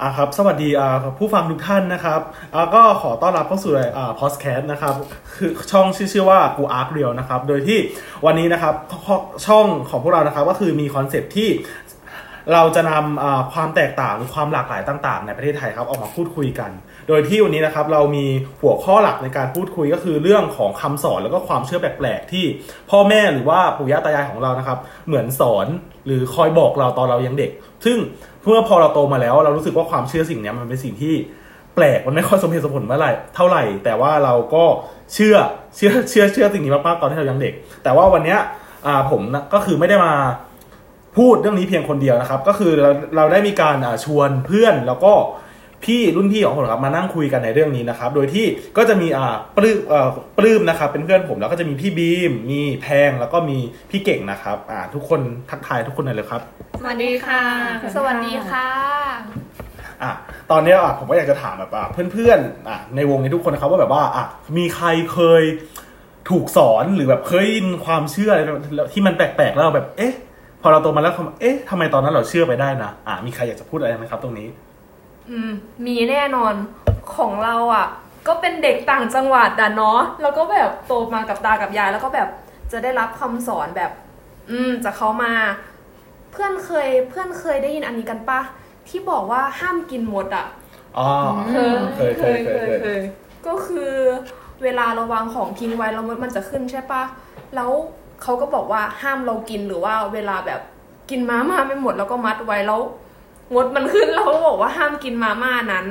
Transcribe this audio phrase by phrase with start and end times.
[0.00, 2.20] อ่าครับสวัสดีอ่าผู้ฟังทุกท่านนะครับ
[2.54, 4.94] อ่าก็ขอต้อนรับเข้าสู่อ่าพอดแคสต์นะครับ
[5.36, 7.78] คือช่องชื่อชื่อว่ากูอาร์คเรียลนะครับโดยที่
[8.26, 8.74] วันนี้นะครับ
[9.46, 11.48] ช่องของพวกเรานะครับก็คือมี concept ที่
[12.52, 16.70] เราจะนำความแตกต่างหรือความหลากหลายต่างๆ ในประเทศไทยครับออกมาพูดคุยกัน
[17.08, 18.26] โดยที่วันนี้นะครับเรามี
[18.60, 22.44] หัวข้อหลักในการพูดคุยก็คือเรื่องของคำสอนแล้วก็ความเชื่อแปลกๆ ที่
[22.90, 25.66] พ่อแม่หรือว่าปู่ย่าตายายของเรานะครับ เหมือนสอน
[26.06, 27.50] หรือคอยบอกเราตอนเรายังเด็ก
[27.84, 27.98] ซึ่ง
[28.44, 31.14] เมื่อพอเราโตมาแล้ว เรารู้สึกว่าความเชื่อสิ่งนี้มันเป็นสิ่งที่
[31.74, 34.64] แปลกมันไม่ค่อยสมเหตุสมผลเมื่อไหร่เท่าไหร่ แต่ว่าเราก็
[35.14, 35.36] เชื่อ
[35.76, 38.36] เชื่อเชื่อเชื่อสิ่งนี้มากๆตอนที่เรายังเด็ก แต่ว่าวันนี้
[39.10, 39.20] ผม
[39.54, 40.12] ก็คือไม่ได้มา
[41.16, 45.12] พูดเรื่องนี้เพียงคนเดียวนะครับ ก็คือเราเราได้มีการชวนเพื่อนแล้วก็
[45.84, 48.46] พี่รุ่นพี่ของผมครับมานั่งคุยกันในเรื่องนี้นะครับ โดยที่
[48.76, 53.58] ก็จะมีอ่าปลื้มอ่าปลื้มนะครับ เป็นเพื่อนผมแล้วก็จะมีพี่บีม มีแพงแล้วก็มี
[53.90, 56.40] พี่เก่งนะครับอ่าทุกคนทักทายทุกคนเลยครับ
[56.80, 57.42] สวัสดีค่ะ
[57.96, 58.68] สวัสดีค่ะ
[60.02, 60.12] อะ
[60.50, 64.24] ตอนนี้อะผมก็อยากจะถามแบบอะเพื่อนๆอะในวงนี้ทุกคนนะครับว่าแบบว่าอะ
[64.56, 65.42] มีใครเคย
[66.30, 68.42] ถูกสอนหรือแบบเคยยินความเชื่ออะไร
[68.92, 70.14] ที่มันแปลกๆแล้วแบบเอ๊ะ
[70.62, 74.48] พอเราโตมาแล้วเอ๊ะทำไมตอนนั้นเราเชื่อไปได้นะอะมีใครอยากจะพูดอะไรไหมครับ ตรงนี้
[75.30, 75.50] อืม
[75.86, 76.54] มีแน่นอน
[77.16, 77.86] ของเราอะ
[78.28, 82.28] ก็เป็นเด็กต่างจังหวัดอะเนาะแล้วก็แบบโตมากับตากับยาย แล้วก็แบบ
[82.72, 83.90] จะได้รับคำสอนแบบ
[84.50, 85.32] อืมจากเขามา
[86.32, 88.40] เพื่อนเคยเพื่อนเคยได้ยินอันนี้กันปะ
[88.88, 90.46] ที่บอกว่าห้ามกินมดอะ
[90.98, 91.08] อ๋อ
[91.50, 93.00] เคยเคยเคยเคยเคย
[93.46, 93.92] ก็คือ
[94.62, 97.02] เวลาเราวางของทิ้งไว้แล้วมดมันจะขึ้นใช่ปะ
[97.54, 97.70] แล้ว
[98.22, 100.60] เขาก็บอกว่าห้ามเรากินหรือว่าเวลาแบบ
[101.10, 102.80] กินมาม่าไม่หมดแล้วก็มัดไว้แล้ว
[103.54, 105.86] มดมันขึ้นเราก็บอกว่าห้ามกินมาม่านั้น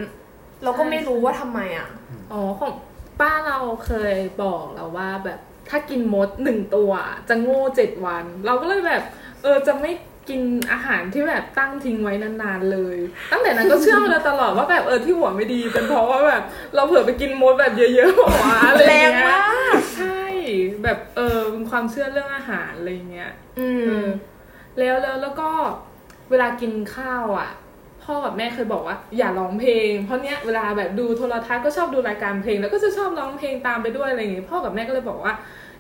[0.64, 1.90] เราก็ไม่รู้ว่าทำไมอะ
[2.32, 2.74] อ๋อของ
[3.20, 6.92] ป้าเราเคยบอกเราว่าแบบถ้ากินมดหนึ่งตัว
[7.30, 9.04] จะโง่เจ็ดวัน เราก็เลยแบบ
[9.44, 9.92] เออจะไม่
[10.30, 10.42] กิน
[10.72, 12.98] อาหารที่แบบตั้งทิ้งไว้นานๆเลย
[13.32, 16.44] ตั้งแต่นั้นก็เชื่อมาตลอดว่าแบบเออที่หัวไม่ดีเป็นเพราะว่าแบบ
[16.76, 19.38] เราเผื่อไปกินมดแบบเยอะๆหัวอะไรเงี้ยแรงมา
[19.76, 20.09] กใช่
[20.84, 23.70] แบบเออเป็นความเชื่อเรื่องอาหารอะไรเงี้ยอื
[24.04, 24.04] ม
[24.80, 25.50] แล้วแล้วแล้วก็
[26.30, 27.50] เวลากินข้าวอะ
[28.04, 35.34] พ่อกับแม่เคยบอกว่า อย่าร้องเพลง เพราะเนี้ยเวลาแบบดูโทรทัศน์ก็ชอบดูรายการเพลง แล้วก็จะชอบร้องเพลงตามไปด้วยอะไรอย่างเงี้ยพ่อกับแม่ก็เลยบอกว่า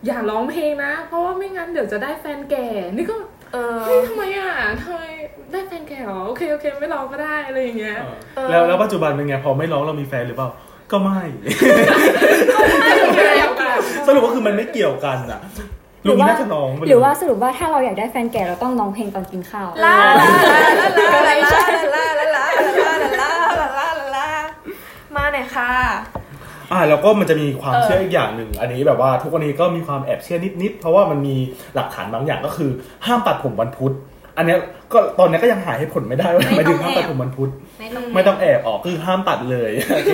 [0.05, 3.15] อย่าร้องเพลงนะ เพราะว่าไม่งั้นเดี๋ยวจะได้แฟนแก่ นี่ก็
[3.53, 4.51] เออทำไมอะ
[4.81, 5.01] ทำไม
[5.51, 7.97] ได้แฟนแก่หรอโอเคโอเค ไม่ร้องก็ได้อะไรอย่างเงี้ย
[8.49, 10.49] แล้วแล้วปัจจุบันเป็นไงพอไม่ร้องเรามีแฟนหรือเปล่า
[10.91, 11.21] ก็ไม่
[12.53, 12.89] ก็ไม่
[14.07, 15.41] สรุปว่าคือมันไม่เกี่ยวกันอะ
[16.03, 16.27] หรือว่า
[16.87, 22.43] หรือว่าสรุปว่าถ้าเราอยากได้แฟนแก่เราต้องร้องเพลงตอนกินข้าวลาลาลาลาลาลาลาลาลาลา
[23.19, 24.27] ลาลาลาลา
[25.15, 25.71] มาหน่อยค่ะ
[26.71, 31.35] อ่าแล้วก็มันจะมีความเชื่ออีกอย่างหนึ่ง อันนี้แบบว่าทุกวันนี้ก็มีความแอบเชื่อนิดๆเพราะว่ามันมี
[31.75, 32.69] หลักฐานบางอย่างก็คือ
[33.05, 33.93] ห้ามตัดผมวันพุธ
[34.37, 34.55] อันนี้
[34.93, 37.51] ก็ตอนนี้ก็ยังหาให้ผลไม่ได้ว่าทำไมถึงห้ามตัดผมวันพุธ
[38.15, 40.13] ไม่ต้องแอบออกคือห้ามตัดเลยโอเค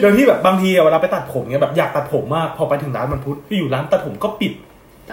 [0.00, 4.52] โดยที่แบบบางทีเวลาไปตัดผมเนี่ยแบบอยากตัดผมมากพอไปถึงร้านวันพุธไปอยู่ร้านตัดผมก็ปิด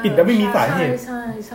[0.03, 0.91] ปิดแล้วไม่มีสาเหตุ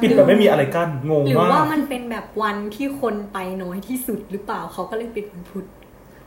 [0.02, 5.64] ปิดแบบไม่มีอะไรกั้นงงมากหรือว่ามันเป็นแบบวันที่คนไปน้อยที่สุดหรือเปล่าเขาก็เลยปิดวันพุธ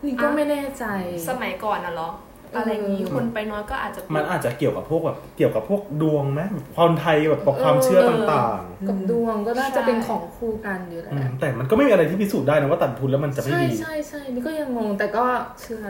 [0.05, 0.85] นี่ก็ไม่แน่ใจ
[1.29, 2.09] สมัยก่อนนะเหรอ
[2.57, 6.41] อะไรนี้คนไปน้อยก็อาจจะมันอาจจะเกี่ยวกับพวกแบบเกี่ยวกับพวกดวงไหม
[6.75, 15.25] ความไทยแบบความเชื่อต่างๆ กับดวงก็น่าจะเป็นของคู่กันอยู่แล้วแต่มันก็ไม่มีอะไรที่พิสูจน์ได้นะว่าตัดทุนแล้วมันจะไม่ดีใช่ใช่นี่ก็ยังงงแต่ก็
[15.61, 15.85] เชื่อ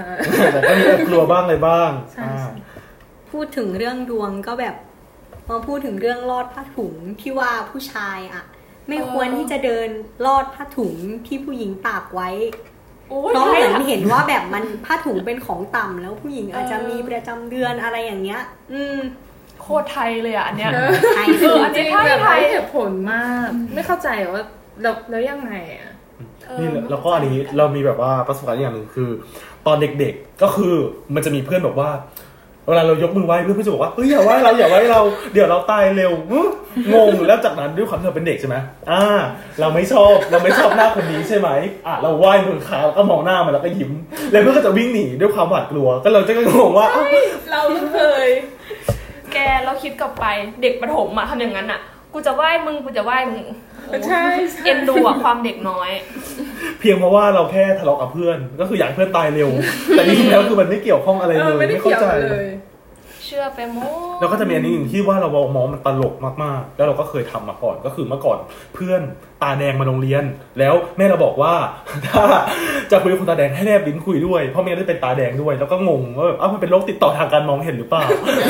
[0.54, 1.92] แต่ก็มีกลัวบ้างเลยบ้าง
[3.32, 4.76] พูดถึงเรื่องดวงก็แบบ
[5.50, 8.44] มาพูดถึงเรื่องลอดผ้าถุงที่ว่าผู้ชายอะ
[8.88, 9.90] ไม่ควรที่จะเดิน
[10.26, 10.96] ลอดผ้าถุง
[11.28, 12.30] ที่ผู้หญิงตากไว้
[13.22, 18.42] เพราะเหมือนเห็นว่าแบบมันผ้าถุงเป็นของต่ำแล้วผู้หญิงอาจจะมีประจำเดือนอะไรอย่างเงี้ย
[18.74, 18.98] อืม
[19.62, 20.72] โคตรไทยเลยอะอันเนี้ย
[21.16, 24.44] ไทยเอออันนี้ไทยเหตุผลมาก ไม่เข้าใจว่า
[24.82, 25.92] แล้วแล้วยังไงอะ
[26.60, 29.10] นี่แล้วก็อันนี้เรามีแบบว่าประสบการณ์อย่างหนึ่งคือ
[29.66, 30.74] ตอนเด็กๆก็คือ
[31.16, 31.90] มันจะมีเพื่อนแบบว่า
[32.68, 35.02] เวลาเรายกมือไหว้เพื่อนจะบอกว่าเฮ้ยอย่าไหว้เราอย่าไหว้เรา
[35.34, 36.12] เดี๋ยวเราตายเร็ว
[36.94, 38.56] งงแล้วจากนั้นด้วยความที่เราเป็นเด็กใช่ไหม
[38.92, 39.04] อ่า
[39.60, 41.50] เราไม่ชอบเราไม่ชอบหน้าคนนี้ใช่ไหม
[41.88, 43.92] อะเราไหว้มือขาแล้วก็มองหน้ามันแล้วก็ยิ้ม
[44.32, 46.88] แล้วเพื่อนก็จะวิ่งหนีด้วยความหวาดกลัว ก็เราจะงงว่า
[47.52, 47.62] เรา
[47.94, 48.28] เคย
[49.34, 50.26] แกเราคิดกลับไป
[50.62, 51.80] เด็กประถมอะทำอย่างนั้นอะ
[52.14, 53.46] กูจะไหว้มึงกูจะไหว้มึง
[54.08, 54.24] ใช่
[54.66, 55.90] เอ็นดูอะความเด็กน้อย
[56.23, 59.50] เพียงเพราะว่าเราแค่ทะเลาะกับเพื่อน ก็คืออยากเพื่อนตายเร็ว
[59.90, 62.08] แต่จริงๆแล้วคือมันไม่เกี่ยวข้องอะไรเลยไม่เข้าใจ
[63.28, 63.90] เชื่อไปหมด
[64.20, 66.14] แล้วก็จะมีอันนี้หนึ่งที่ว่าเรามองมันตลก
[66.44, 68.38] มากๆ แล้วเราก็เคยทำมาก่อนก็คือเมื่อก่อน
[68.76, 69.02] เพื่อน
[69.44, 70.24] ตาแดงมาโรงเรียน
[70.60, 71.54] แล้วแม่เราบอกว่า
[72.06, 72.26] ถ้า
[72.92, 78.06] จะคุยกับคนตาแดงให้แนบลิ้นคุยด้วยเพราะไม่ได้เป็นตาแดงด้วย แล้วก็งงว่าแบบอ้าวมันเป็นโรคติดต่อทางการมองเห็นหรือเปล่า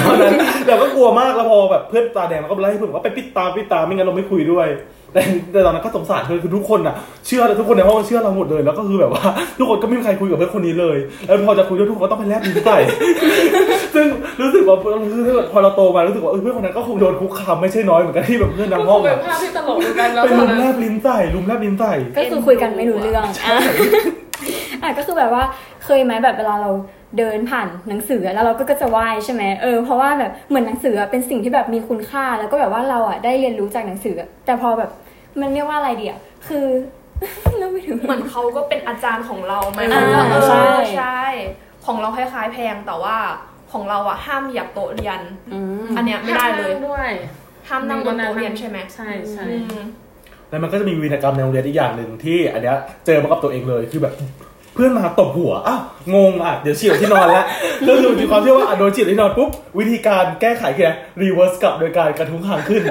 [0.06, 0.36] ตอนนั้น
[0.68, 4.68] เราก็กลัวมากแล้วพอแบบเพื่อนตาแดงเราก็ไล่เพื่อนว่าไปปิดตาปิดตาไม่งั้นเราไม่คุยด้วย
[5.14, 5.22] แต่
[5.52, 6.96] แต่ตอนนั้นก็สงสารเพื่อนคือทุกคนอะ
[7.28, 9.24] เชื่อทุกคนในห้องเชื่อเราหมดเลย แล้วก็คือแบบว่า
[9.58, 12.78] ทุกคนก็ไม่มีใครคุยกับเพื่อนคนนี้เลย แล้วพอจะคุยด้วยทุกคนก็ต้องไปแลบลิ้นใส่
[13.96, 14.08] ซึ่ง
[14.42, 14.78] รู้สึกว่า
[15.28, 23.24] คือพอเราโตมารู้สึกว่าเออเพื่อนคนนั้นก็คงโดนคุกคามไม่ใช่น้อยเหมือนกันที่แบบเพื่อนก็ในคห้องงเป็นอะภาพที่ตลกเหมือนกันแล้วไปตอลุนมนั้นแลบลิ้นใส่ลุมแลบลิ้นใส่ก็คือคุยกันไม่รู้เรื่อง
[24.84, 25.44] อะอะก็คือแบบว่า
[25.84, 26.72] เคยไหมแบบเวลาเรา
[27.18, 34.16] เดินผ่านหนังสือแล้วเราก็ก็จะไหว้ใช่ไหมเออเพราะว่าแบบเหมือนหนังสืออะเป็นสิ่งที่แบบมีคุณค่า แล้วก็แบบว่าเราอะได้เรียนรู้จากหนังสือ
[34.46, 34.90] แต่พอแบบ
[35.42, 36.66] มันเรียกว่าอะไรเดียคือ
[37.60, 41.20] เราไม่ถึงเหมือนเขาก็เป็นอาจารย์ของเราไหมอ่าเออใช่ใช่
[41.86, 43.16] ของเราคล้ายๆแพงแต่ว่า
[43.74, 45.20] ของเราอะห้ามเหยียบโต๊ะเรียน
[45.54, 47.10] อืมอันเนี้ยไม่ได้เลยห้ามนั่งด้วย
[47.70, 49.84] ห้ามนั่งบนโต๊ะเรียนใช่ไหมใช่ใช่อืม
[50.50, 54.14] แล้วมันก็จะมีวีรกรรมในโรงเรียนอีกอย่างหนึ่งที่อันเนี้ยเจอมากับตัวเองเลยคือแบบ
[54.74, 55.82] เพื่อนมาตบหัว อ้าว
[56.16, 57.46] งงอะ เดี๋ยวฉี่รดที่นอนแล้ว
[57.88, 59.50] ก็คือมีความเชื่อว่าอะโดนฉี่รดที่นอนปุ๊บ
[59.80, 60.92] วิธีการแก้ไขคือ
[61.22, 62.84] reverse กลับโดยการกระทุ้งคางขึ้น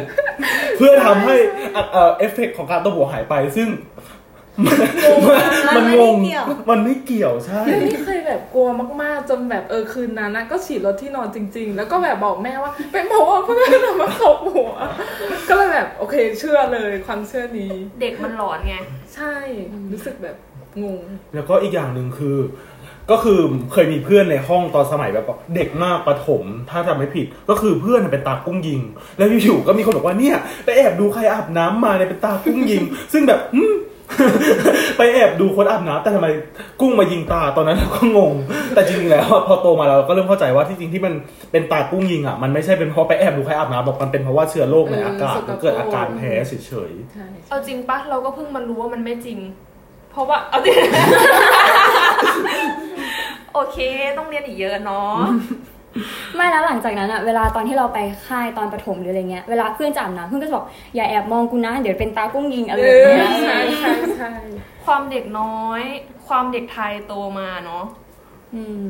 [0.76, 1.36] เพื่อทำให้
[1.76, 3.68] อะเอ่อเอฟเฟกต์ของการตบหัวหายไป ซึ่ง
[4.66, 4.78] มัน
[5.76, 8.68] มันงงมันไม่เกี่ยวมันไม่เกี่ยวใช่เรื่องนี้เคยแบบกลัว
[9.02, 14.70] มากๆ จนแบบเออคืนนั้นนะก็ฉี่รดที่นอนจริง ๆ แล้วก็แบบบอกแม่ว่าเป็นเพราะว่าเพื่อนเอามาตบหัว
[15.48, 18.74] ก็เลยแบบโอเคเชื่อเลยความเชื่อนี้ เด็กมันหลอนไง
[19.14, 19.34] ใช่
[19.92, 20.36] รู้สึกแบบ
[20.84, 21.00] งง
[21.34, 22.38] แล้วก็อีกอย่างหนึ่งคือ
[23.10, 23.38] ก็คือ
[23.72, 28.80] เคยมีเพื่อนในห้องตอนสมัยแบบเด็กมากประถม ถ้าจำไม่ผิด ก็คือเพื่อนเป็นตากุ้งยิง
[29.18, 32.82] แล้วอยู่ๆก็มีคนบอกว่าเนี่ยไปแอบดูใครอาบน้ำมาเนี่ยเป็นตากุ้งยิง
[33.12, 33.74] ซึ่งแบบอืม
[34.98, 36.28] ไปแอบดูคนอาบน้ำแต่ทำไม
[36.80, 38.34] กุ้งมายิงตาตอนนั้นเราก็งง
[38.74, 41.14] แต่จริงๆแล้วอะพอโตมาเราก็เริ่มเข้าใจว่าที่จริงที่มัน
[41.52, 46.52] เป็นตากุ้งยิงอะมันไม่ใช่เป็นเพราะไปแอบดูใครอาบน้ำหรอกมันเป็นเพราะว่าเชื้อโรคในอากาศเออสกปรกมันเกิดอาการแพ้เฉ
[46.90, 49.38] ยใช่เอาจริงปะเราก็เพิ่งมารู้ว่ามันไม่จริง
[50.12, 50.74] เพราะว่าเอาจริง
[53.54, 53.78] โอเค
[54.18, 55.16] ต้องเรียนอีกเยอะเนาะ
[56.36, 64.32] ไม่แล้วหลังจากนั้นอะเวลาตอนที่เราไปค่ายตอนประถมหรืออะไรเงี้ยเวลาเพื่อนจะอาบน้ำเพื่อนก็จะบอกอย่าแอบมองกูนะเดี๋ยวเป็นตากุ้งยิงอะไรเอแบบอเนี้ยใช่ใช่ใช่
[64.84, 65.82] ความเด็กน้อย
[66.26, 67.84] ความเด็กไทยโตมาเนาะ
[68.54, 68.86] อืม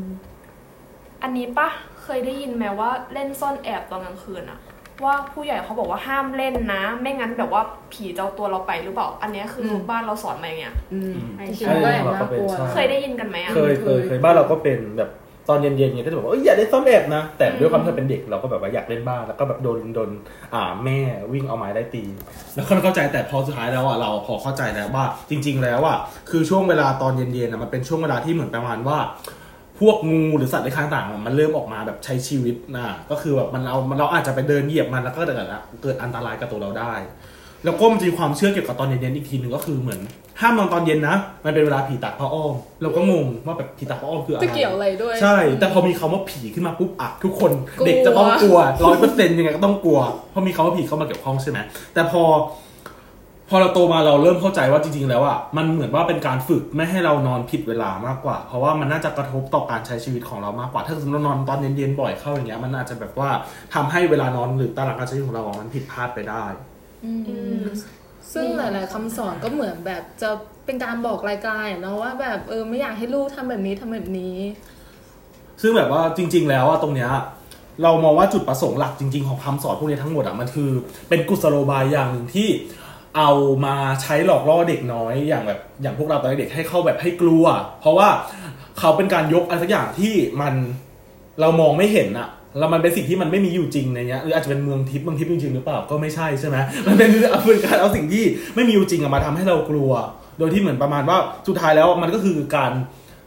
[1.22, 1.68] อันนี้ปะ
[2.02, 4.58] เคยได้ยินไหมว่าเล่นซ่อนแอบตอนกลางคืนอะ
[5.04, 7.62] ว่าผู้ใหญ่เขาบอกว่าห้ามเล่นนะ ไม่งั้นแบบว่า
[7.92, 15.10] ผีจะเอาตัวเราไปหรือเปล่า อันเนี้ยคืออม บ้านเราสอนมาอย่างเงี้ยอืมๆจริงๆก็แอบน่ากลัวใช่เคยได้ยินกันไหมอะเคยเคยเคยบ้านเราก็เป็นแบบ
[15.48, 20.10] ตอนเย็นๆเนี่ยก็จะบอกว่าเอ้ยอย่าเล่นซ่อนแอบนะ แต่ด้วยความที่เราเป็นเด็กเราก็แบบว่าอยากเล่นบ้างแล้วก็แบบโดนโดน
[20.54, 20.98] อ่าแม่
[21.32, 22.04] วิ่งเอาไม้ได้ตี
[22.54, 25.98] แล้วก็เข้าใจแต่พอสุดท้ายแล้วอะเราพอเข้าใจแล้วว่าจริง ๆ แล้วอะ
[26.30, 28.98] คือช่วงเวลาตอนเย็นๆอะมันเป็นช่วงเวลาที่เหมือนประมาณว่า
[29.82, 35.48] พวกงูหรือสัตว์ในข้างต่างๆมันเริ่มออกมาแบบใช้ชีวิตนะก็คือแบบมันเรามันเราอาจจะไปเดินเหยียบมันแล้วก็เกิด
[35.82, 36.94] เกิดอันตรายกับตัวเราได้
[37.64, 40.00] แล้วก็มันจะมีความเชื่อเกี่ยวกับตอนเย็นๆอีกทีหนึ่งก็คือเหมือน
[40.40, 50.00] ห้ามนอนตอนเย็นนะ มันเป็นเวลาผีตัดผ้าอ้อมเราก็งงว่าแบบผีตัดผ้าอ้อมคืออะไรจะเกี่ยวอะไรด้วย ใช่ แต่พอมีคำว่าผีขึ้นมาปุ๊บอะทุกคนกลัวเด็กจะต้องกลัวร้อยเปอร์เซ็นต์ยังไงก็ต้องกลัว
[50.30, 51.58] เพราะมีคำว่าผีเข้ามาเกี่ยวข้องใช่ไหม
[51.94, 52.22] แต่พอ
[53.48, 63.30] พอเราโตมาเราเริ่มเข้าใจว่าจริงๆแล้วอะมันเหมือนว่าเป็นการฝึกไม่ให้เรานอนผิดเวลามากกว่า เพราะว่ามันน่าจะกระทบต่อการใช้ชีวิตของเรามากกว่า ถ้าสมมติเรานอนตอนเย็นๆบ่อยเข้าอย่างเงี้ยมันอาจจะแบบว่า
[63.74, 66.44] ทำให้เวลานอนหรือตารางการใช้ชีวิตของเราอะมันผิดพลาดไปได้
[67.04, 67.12] อื
[67.60, 67.62] ม
[68.32, 70.30] ซึ่งหลาย ๆคำสอนก็เหมือนแบบจะ
[70.64, 74.36] เป็นการบอกรายการเนาะว่าแบบเออไม่อยากให้ลูกทำแบบนี้ทำแบบนี้
[75.62, 77.10] ซึ่งแบบว่าจริง ๆ แล้วอะตรงเนี้ย
[77.82, 80.70] เรามองว่าจุดประสงค์หลักจริง ๆ ของคำสอนพวกนี้ทั้งหมดอะมันคือ
[81.08, 82.48] เป็นกุศโลบายอย่างหนึ่งที่
[83.16, 83.30] เอา
[83.64, 87.44] มาใช้หลอกล่อเด็กน้อยอย่างแบบอย่างพวกเราตอนเด็กให้เข้าแบบให้กลัว
[87.80, 88.08] เพราะว่า
[88.78, 90.54] เขาเป็นการยกอะไรสักอย่างที่มัน
[91.40, 96.56] เรามองไม่เห็นอะแล้วมันเป็นสิ่งที่มันไม่มีอยู่จริงในเนี้ยหรืออาจจะเป็นเมืองทิพย์เมืองทิพย์จริงหรือเปล่าก็ไม่ใช่ใช่ไหม
[96.86, 99.90] มันเป็นเอาเป็นการเอาสิ่งที่ไม่มีอยู่จริงอะมาทำให้เรากลัว
[100.38, 102.72] โดยที่เหมือนประมาณว่าสุดท้ายแล้วมันก็คือการ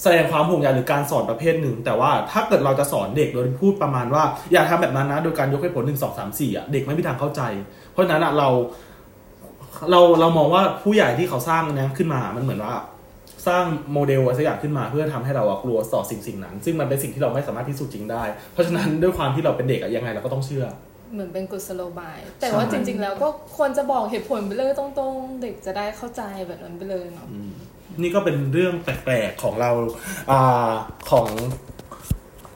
[0.03, 7.41] แสดงความห่วงใยหรือการสอนประเภทหนึ่ง แต่ว่าถ้าเกิดเราจะสอนเด็กโดยพูดประมาณว่าอย่าทำแบบนั้นนะโดยการยกให้ผลหนึ่งสองสามสี่อะเด็กไม่มีทางเข้าใจ
[7.91, 8.50] เพราะฉะนั้นอะเรา
[9.91, 12.75] เราเรามองว่าผู้ใหญ่ที่เขาสร้างเนี้ยขึ้นมา มันเหมือนว่า
[13.48, 20.65] สร้างโมเดลอะไรสักอย่างขึ้นมาเพื่อทำให้เราอะกลัวต่อสิ่งสิ่งนั้น ซึ่งมันเป็นสิ่งที่เราไม่สามารถพิสูจน์จริงได้ เพราะฉะนั้นด้วยความที่เราเป็นเด็กอะยังไงเราก็ต้องเชื่อ
[21.13, 23.27] เหมือนเป็นกุศโลบาย แต่ใช่ว่าจริง ๆ แล้วก็
[23.58, 27.27] ควรจะบอกเหตุผลไปเลยตรงๆ เด็กจะได้เข้าใจแบบนั้นไปเลยเนาะ
[28.01, 29.72] นี่ก็เป็นเรื่องแปลกๆของเรา
[30.32, 30.72] อ่า
[31.12, 31.27] ของ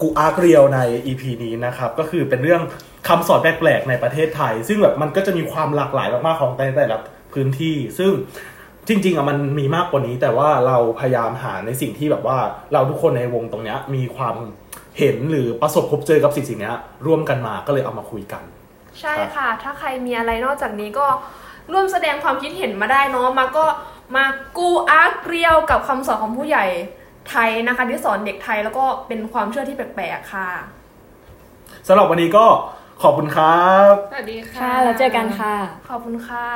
[0.01, 2.62] กูอาร์เรียวใน EP นี้นะครับก็คือเป็นเรื่อง
[3.08, 7.00] คำสอนแปลกๆในประเทศไทย ซึ่งแบบมันก็จะมีความหลากหลายมากๆของแต่แต่ละ
[7.34, 8.12] พื้นที่ ซึ่ง
[8.88, 12.38] จริง ๆอะมันมีมากกว่านี้ แต่ว่าเราพยายามหาในสิ่งที่แบบว่า
[12.74, 14.36] เราทุกคนในวงตรงเนี้ยมีความ
[14.98, 18.44] เห็นหรือประสบพบเจอกับสิ่งสิ่งเนี้ยร่วมกันมาก็เลยเอามาคุยกัน
[19.00, 21.08] ใช่ค่ะ ถ้าใครมีอะไรนอกจากนี้ก็
[21.72, 23.65] ร่วมแสดงความคิดเห็นมาได้เนาะมาก็
[24.15, 24.25] มา
[24.58, 26.65] กูอาร์เกรียวกับคำสอนของผู้ใหญ่
[27.30, 30.50] ไทยนะคะที่สอนเด็กไทยแล้วก็เป็นความเชื่อที่แปลกๆค่ะ
[31.88, 32.46] สำหรับวันนี้ก็
[33.02, 35.56] ขอบคุณครับ สวัสดีค่ะ ค่ะ แล้วเจอกันค่ะ
[35.90, 36.48] ขอบคุณค่ะ